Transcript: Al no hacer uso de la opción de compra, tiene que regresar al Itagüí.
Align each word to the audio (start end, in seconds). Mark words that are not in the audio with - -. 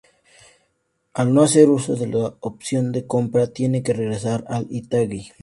Al 1.13 1.31
no 1.31 1.43
hacer 1.43 1.69
uso 1.69 1.95
de 1.95 2.07
la 2.07 2.33
opción 2.39 2.91
de 2.91 3.05
compra, 3.05 3.53
tiene 3.53 3.83
que 3.83 3.93
regresar 3.93 4.45
al 4.47 4.65
Itagüí. 4.71 5.31